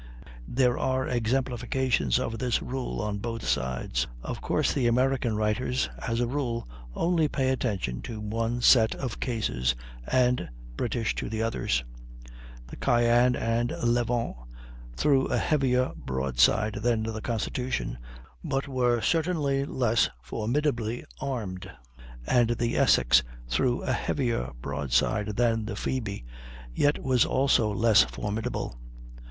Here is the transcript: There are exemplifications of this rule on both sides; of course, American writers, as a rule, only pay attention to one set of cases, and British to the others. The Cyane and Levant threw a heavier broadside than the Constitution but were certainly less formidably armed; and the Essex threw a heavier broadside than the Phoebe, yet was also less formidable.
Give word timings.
There 0.47 0.79
are 0.79 1.07
exemplifications 1.07 2.17
of 2.17 2.39
this 2.39 2.59
rule 2.59 3.03
on 3.03 3.19
both 3.19 3.47
sides; 3.47 4.07
of 4.23 4.41
course, 4.41 4.75
American 4.75 5.35
writers, 5.35 5.89
as 6.07 6.19
a 6.19 6.25
rule, 6.25 6.67
only 6.95 7.27
pay 7.27 7.49
attention 7.49 8.01
to 8.01 8.19
one 8.19 8.61
set 8.63 8.95
of 8.95 9.19
cases, 9.19 9.75
and 10.07 10.49
British 10.75 11.13
to 11.17 11.29
the 11.29 11.43
others. 11.43 11.83
The 12.65 12.77
Cyane 12.77 13.35
and 13.35 13.75
Levant 13.83 14.37
threw 14.95 15.27
a 15.27 15.37
heavier 15.37 15.91
broadside 15.95 16.79
than 16.81 17.03
the 17.03 17.21
Constitution 17.21 17.99
but 18.43 18.67
were 18.67 19.01
certainly 19.01 19.65
less 19.65 20.09
formidably 20.23 21.05
armed; 21.19 21.69
and 22.25 22.49
the 22.57 22.75
Essex 22.75 23.21
threw 23.47 23.83
a 23.83 23.93
heavier 23.93 24.49
broadside 24.59 25.35
than 25.35 25.65
the 25.65 25.75
Phoebe, 25.75 26.25
yet 26.73 27.03
was 27.03 27.23
also 27.23 27.71
less 27.71 28.01
formidable. 28.03 28.79